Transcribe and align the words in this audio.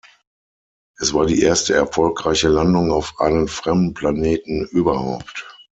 Es 0.97 1.13
war 1.13 1.27
die 1.27 1.43
erste 1.43 1.75
erfolgreiche 1.75 2.47
Landung 2.47 2.91
auf 2.91 3.13
einem 3.19 3.47
fremden 3.47 3.93
Planeten 3.93 4.65
überhaupt. 4.71 5.45